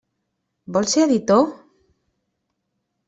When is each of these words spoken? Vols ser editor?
Vols 0.77 0.95
ser 0.97 1.03
editor? 1.07 1.45